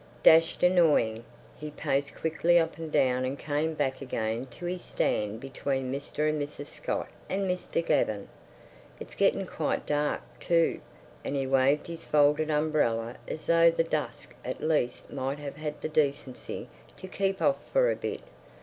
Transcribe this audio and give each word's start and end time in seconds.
"Dashed 0.23 0.63
annoying!" 0.63 1.23
He 1.59 1.69
paced 1.69 2.15
quickly 2.15 2.57
up 2.57 2.79
and 2.79 2.91
down 2.91 3.23
and 3.23 3.37
came 3.37 3.75
back 3.75 4.01
again 4.01 4.47
to 4.47 4.65
his 4.65 4.81
stand 4.81 5.39
between 5.39 5.91
Mr. 5.93 6.27
and 6.27 6.41
Mrs. 6.41 6.65
Scott 6.65 7.07
and 7.29 7.43
Mr. 7.47 7.85
Gaven. 7.85 8.27
"It's 8.99 9.13
getting 9.13 9.45
quite 9.45 9.85
dark, 9.85 10.23
too," 10.39 10.81
and 11.23 11.35
he 11.35 11.45
waved 11.45 11.85
his 11.85 12.03
folded 12.03 12.49
umbrella 12.49 13.17
as 13.27 13.45
though 13.45 13.69
the 13.69 13.83
dusk 13.83 14.33
at 14.43 14.59
least 14.59 15.11
might 15.13 15.37
have 15.37 15.57
had 15.57 15.79
the 15.81 15.87
decency 15.89 16.67
to 16.97 17.07
keep 17.07 17.39
off 17.39 17.57
for 17.71 17.91
a 17.91 17.95
bit. 17.95 18.21